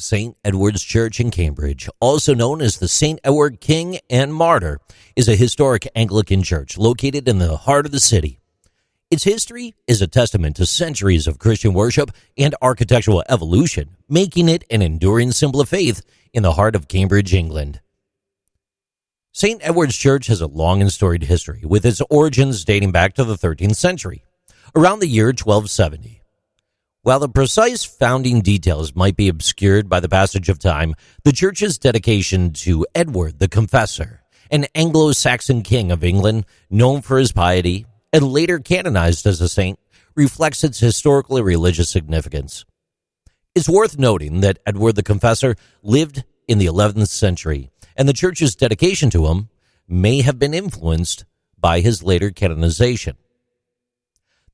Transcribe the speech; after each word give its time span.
St. 0.00 0.36
Edward's 0.44 0.82
Church 0.82 1.18
in 1.18 1.30
Cambridge, 1.32 1.88
also 2.00 2.32
known 2.32 2.62
as 2.62 2.78
the 2.78 2.86
St. 2.86 3.18
Edward 3.24 3.60
King 3.60 3.98
and 4.08 4.32
Martyr, 4.32 4.80
is 5.16 5.28
a 5.28 5.34
historic 5.34 5.88
Anglican 5.96 6.44
church 6.44 6.78
located 6.78 7.28
in 7.28 7.38
the 7.38 7.56
heart 7.56 7.84
of 7.84 7.90
the 7.90 7.98
city. 7.98 8.38
Its 9.10 9.24
history 9.24 9.74
is 9.88 10.00
a 10.00 10.06
testament 10.06 10.54
to 10.56 10.66
centuries 10.66 11.26
of 11.26 11.40
Christian 11.40 11.72
worship 11.72 12.12
and 12.36 12.54
architectural 12.62 13.24
evolution, 13.28 13.96
making 14.08 14.48
it 14.48 14.62
an 14.70 14.82
enduring 14.82 15.32
symbol 15.32 15.60
of 15.60 15.68
faith 15.68 16.02
in 16.32 16.44
the 16.44 16.52
heart 16.52 16.76
of 16.76 16.86
Cambridge, 16.86 17.34
England. 17.34 17.80
St. 19.32 19.60
Edward's 19.64 19.96
Church 19.96 20.28
has 20.28 20.40
a 20.40 20.46
long 20.46 20.80
and 20.80 20.92
storied 20.92 21.24
history, 21.24 21.62
with 21.64 21.84
its 21.84 22.02
origins 22.08 22.64
dating 22.64 22.92
back 22.92 23.14
to 23.14 23.24
the 23.24 23.36
13th 23.36 23.76
century, 23.76 24.22
around 24.76 25.00
the 25.00 25.08
year 25.08 25.26
1270. 25.26 26.17
While 27.08 27.20
the 27.20 27.28
precise 27.30 27.84
founding 27.84 28.42
details 28.42 28.94
might 28.94 29.16
be 29.16 29.28
obscured 29.28 29.88
by 29.88 29.98
the 29.98 30.10
passage 30.10 30.50
of 30.50 30.58
time, 30.58 30.94
the 31.24 31.32
church's 31.32 31.78
dedication 31.78 32.52
to 32.64 32.86
Edward 32.94 33.38
the 33.38 33.48
Confessor, 33.48 34.20
an 34.50 34.66
Anglo 34.74 35.12
Saxon 35.12 35.62
king 35.62 35.90
of 35.90 36.04
England 36.04 36.44
known 36.68 37.00
for 37.00 37.16
his 37.16 37.32
piety 37.32 37.86
and 38.12 38.28
later 38.28 38.58
canonized 38.58 39.26
as 39.26 39.40
a 39.40 39.48
saint, 39.48 39.78
reflects 40.16 40.62
its 40.62 40.80
historically 40.80 41.40
religious 41.40 41.88
significance. 41.88 42.66
It's 43.54 43.70
worth 43.70 43.98
noting 43.98 44.42
that 44.42 44.58
Edward 44.66 44.96
the 44.96 45.02
Confessor 45.02 45.56
lived 45.82 46.24
in 46.46 46.58
the 46.58 46.66
11th 46.66 47.08
century, 47.08 47.70
and 47.96 48.06
the 48.06 48.12
church's 48.12 48.54
dedication 48.54 49.08
to 49.08 49.28
him 49.28 49.48
may 49.88 50.20
have 50.20 50.38
been 50.38 50.52
influenced 50.52 51.24
by 51.58 51.80
his 51.80 52.02
later 52.02 52.30
canonization. 52.30 53.16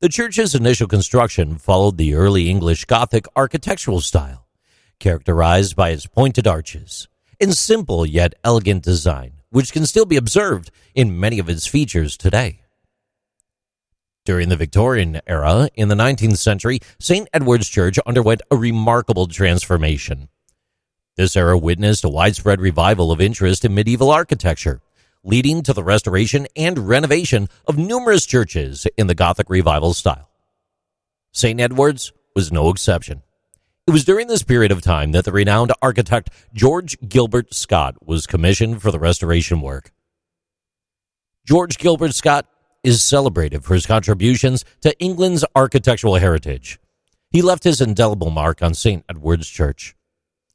The 0.04 0.10
church's 0.10 0.54
initial 0.54 0.86
construction 0.86 1.56
followed 1.56 1.96
the 1.96 2.12
early 2.12 2.50
English 2.50 2.84
Gothic 2.84 3.24
architectural 3.34 4.02
style, 4.02 4.46
characterized 5.00 5.76
by 5.76 5.92
its 5.92 6.04
pointed 6.04 6.46
arches 6.46 7.08
and 7.40 7.54
simple 7.54 8.04
yet 8.04 8.34
elegant 8.44 8.84
design, 8.84 9.40
which 9.48 9.72
can 9.72 9.86
still 9.86 10.04
be 10.04 10.18
observed 10.18 10.70
in 10.94 11.18
many 11.18 11.38
of 11.38 11.48
its 11.48 11.66
features 11.66 12.18
today. 12.18 12.60
During 14.26 14.50
the 14.50 14.58
Victorian 14.58 15.22
era 15.26 15.70
in 15.74 15.88
the 15.88 15.94
19th 15.94 16.36
century, 16.36 16.80
St. 17.00 17.26
Edward's 17.32 17.70
Church 17.70 17.98
underwent 18.04 18.42
a 18.50 18.58
remarkable 18.58 19.26
transformation. 19.26 20.28
This 21.16 21.34
era 21.34 21.56
witnessed 21.56 22.04
a 22.04 22.10
widespread 22.10 22.60
revival 22.60 23.10
of 23.10 23.22
interest 23.22 23.64
in 23.64 23.72
medieval 23.72 24.10
architecture, 24.10 24.82
leading 25.24 25.62
to 25.62 25.72
the 25.72 25.82
restoration 25.82 26.46
and 26.54 26.78
renovation 26.88 27.48
of 27.66 27.78
numerous 27.78 28.26
churches 28.26 28.86
in 28.96 29.06
the 29.06 29.14
Gothic 29.14 29.48
revival 29.48 29.94
style. 29.94 30.28
St. 31.32 31.60
Edward's 31.60 32.12
was 32.36 32.52
no 32.52 32.68
exception. 32.68 33.22
It 33.86 33.90
was 33.90 34.04
during 34.04 34.28
this 34.28 34.42
period 34.42 34.70
of 34.70 34.82
time 34.82 35.12
that 35.12 35.24
the 35.24 35.32
renowned 35.32 35.72
architect 35.82 36.30
George 36.52 36.96
Gilbert 37.08 37.52
Scott 37.52 37.96
was 38.06 38.26
commissioned 38.26 38.80
for 38.80 38.90
the 38.90 38.98
restoration 38.98 39.60
work. 39.60 39.92
George 41.46 41.76
Gilbert 41.78 42.14
Scott 42.14 42.46
is 42.82 43.02
celebrated 43.02 43.64
for 43.64 43.74
his 43.74 43.86
contributions 43.86 44.64
to 44.82 44.98
England's 45.00 45.44
architectural 45.54 46.16
heritage. 46.16 46.78
He 47.30 47.42
left 47.42 47.64
his 47.64 47.80
indelible 47.80 48.30
mark 48.30 48.62
on 48.62 48.74
St. 48.74 49.04
Edward's 49.08 49.48
Church. 49.48 49.96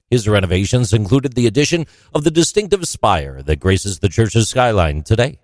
His 0.09 0.27
renovations 0.27 0.91
included 0.91 1.33
the 1.33 1.45
addition 1.45 1.85
of 2.13 2.23
the 2.23 2.31
distinctive 2.31 2.87
spire 2.87 3.43
that 3.43 3.59
graces 3.59 3.99
the 3.99 4.09
church's 4.09 4.49
skyline 4.49 5.03
today. 5.03 5.39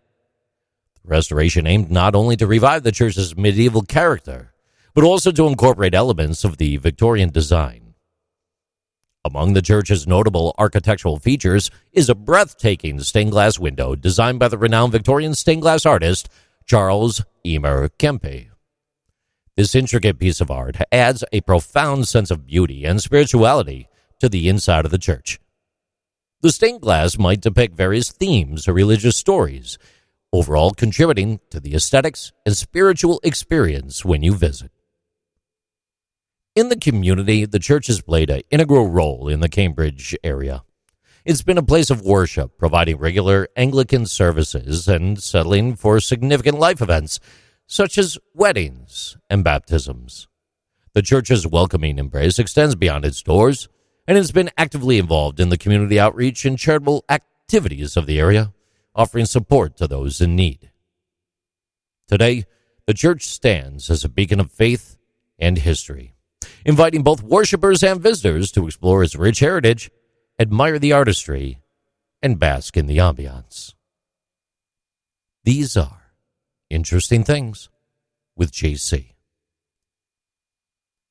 The 1.03 1.09
restoration 1.09 1.67
aimed 1.67 1.91
not 1.91 2.15
only 2.15 2.35
to 2.37 2.47
revive 2.47 2.83
the 2.83 2.91
church's 2.91 3.37
medieval 3.37 3.83
character, 3.83 4.53
but 4.95 5.03
also 5.03 5.31
to 5.31 5.47
incorporate 5.47 5.93
elements 5.93 6.43
of 6.43 6.57
the 6.57 6.77
Victorian 6.77 7.29
design. 7.29 7.93
Among 9.23 9.53
the 9.53 9.61
church's 9.61 10.07
notable 10.07 10.55
architectural 10.57 11.19
features 11.19 11.69
is 11.91 12.09
a 12.09 12.15
breathtaking 12.15 12.99
stained 13.01 13.31
glass 13.31 13.59
window 13.59 13.95
designed 13.95 14.39
by 14.39 14.47
the 14.47 14.57
renowned 14.57 14.91
Victorian 14.91 15.35
stained 15.35 15.61
glass 15.61 15.85
artist 15.85 16.29
Charles 16.65 17.23
Eamer 17.45 17.89
Kempe. 17.99 18.49
This 19.55 19.75
intricate 19.75 20.19
piece 20.19 20.41
of 20.41 20.51
art 20.51 20.77
adds 20.91 21.23
a 21.31 21.41
profound 21.41 22.07
sense 22.07 22.31
of 22.31 22.47
beauty 22.47 22.83
and 22.83 23.01
spirituality 23.01 23.89
to 24.19 24.29
the 24.29 24.47
inside 24.49 24.85
of 24.85 24.91
the 24.91 24.97
church. 24.97 25.39
The 26.41 26.51
stained 26.51 26.81
glass 26.81 27.17
might 27.17 27.41
depict 27.41 27.75
various 27.75 28.11
themes 28.11 28.67
or 28.67 28.73
religious 28.73 29.17
stories, 29.17 29.77
overall 30.31 30.71
contributing 30.71 31.39
to 31.49 31.59
the 31.59 31.75
aesthetics 31.75 32.31
and 32.45 32.55
spiritual 32.55 33.19
experience 33.23 34.05
when 34.05 34.21
you 34.21 34.35
visit. 34.35 34.71
In 36.55 36.69
the 36.69 36.77
community, 36.77 37.45
the 37.45 37.59
church 37.59 37.87
has 37.87 38.01
played 38.01 38.29
an 38.29 38.41
integral 38.49 38.89
role 38.89 39.27
in 39.27 39.39
the 39.39 39.49
Cambridge 39.49 40.15
area. 40.23 40.63
It's 41.25 41.41
been 41.41 41.57
a 41.57 41.63
place 41.63 41.89
of 41.89 42.03
worship, 42.03 42.57
providing 42.57 42.97
regular 42.97 43.47
Anglican 43.57 44.05
services 44.05 44.87
and 44.87 45.21
settling 45.21 45.75
for 45.75 45.99
significant 45.99 46.59
life 46.59 46.81
events 46.81 47.19
such 47.67 47.97
as 47.97 48.17
weddings 48.33 49.17
and 49.29 49.43
baptisms. 49.43 50.27
The 50.93 51.01
church's 51.01 51.47
welcoming 51.47 51.97
embrace 51.97 52.39
extends 52.39 52.75
beyond 52.75 53.05
its 53.05 53.21
doors 53.21 53.67
and 54.07 54.17
has 54.17 54.31
been 54.31 54.51
actively 54.57 54.97
involved 54.97 55.39
in 55.39 55.49
the 55.49 55.57
community 55.57 55.99
outreach 55.99 56.45
and 56.45 56.57
charitable 56.57 57.03
activities 57.09 57.97
of 57.97 58.05
the 58.05 58.19
area, 58.19 58.53
offering 58.93 59.25
support 59.25 59.75
to 59.77 59.87
those 59.87 60.21
in 60.21 60.35
need. 60.35 60.71
Today, 62.07 62.45
the 62.85 62.93
church 62.93 63.25
stands 63.25 63.89
as 63.89 64.03
a 64.03 64.09
beacon 64.09 64.39
of 64.39 64.51
faith 64.51 64.97
and 65.39 65.57
history, 65.57 66.13
inviting 66.65 67.01
both 67.01 67.23
worshippers 67.23 67.83
and 67.83 67.99
visitors 67.99 68.51
to 68.51 68.65
explore 68.65 69.03
its 69.03 69.15
rich 69.15 69.39
heritage, 69.39 69.89
admire 70.39 70.77
the 70.77 70.93
artistry, 70.93 71.59
and 72.21 72.39
bask 72.39 72.77
in 72.77 72.85
the 72.85 72.97
ambiance. 72.97 73.73
These 75.43 75.75
are 75.75 76.01
interesting 76.69 77.23
things 77.23 77.69
with 78.35 78.51
JC. 78.51 79.14